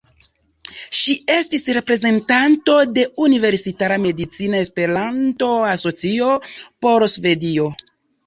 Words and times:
Ŝi 0.99 1.13
estis 1.33 1.65
reprezentanto 1.77 2.77
de 2.95 3.03
Universala 3.25 3.99
Medicina 4.07 4.61
Esperanto-Asocio 4.67 6.33
por 6.87 7.07
Svedio. 7.17 7.69